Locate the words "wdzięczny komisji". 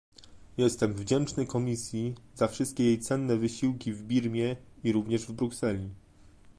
0.93-2.15